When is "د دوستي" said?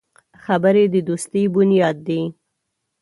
0.93-1.43